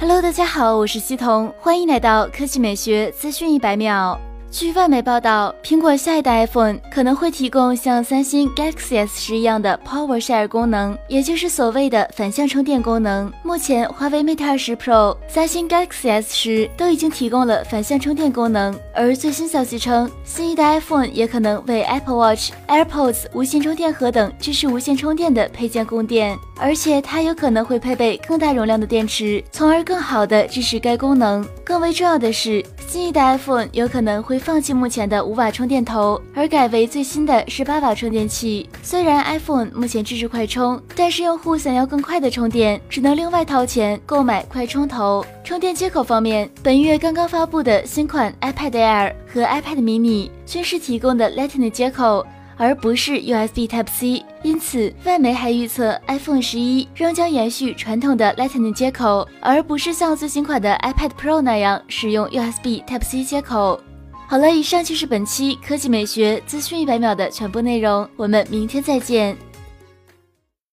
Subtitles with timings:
[0.00, 4.18] Hello，大家好，我是西彤，欢迎来到科技美学资讯一百秒。
[4.50, 13.30] 据外媒报道，苹果下一代 iPhone 可能会提供像三星 Galaxy S 十一样的 Power Share 功能，也就是所谓的反向充电功能。
[13.42, 31.44] 目前，华为 Mate 20 Pro、三星 Galaxy S 十都已经提供了反向充电功能，而最新消息称，新一代 iPhone 也可能为 Apple Watch、AirPods 无线充电盒等支持无线充电的配件供电，而且它有可能会配备更大容量的电池，从而更好的支持该功能。
[31.64, 38.68] 更为重要的是，新一代 iPhone 有可能会放弃目前的五瓦充电头，而改为最新的十八瓦充电器。
[38.82, 45.24] 虽然 iPhone 目前支持快充，但是用户想要更快的充电，只能另外掏钱购买快充头。
[45.42, 52.26] 充电接口方面，本月刚刚发布的新款 iPad Air 和 iPad mini 均是提供的 Lightning 接口。
[52.60, 63.80] 而不是 USB Type C，因此外媒还预测 iPhone 十一仍将延续传统的 Lightning 接口，而不是像最新款的 iPad Pro 那样使用 USB Type C 接口。
[64.28, 69.34] 好了，以上就是本期科技美学资讯一百秒的全部内容，我们明天再见。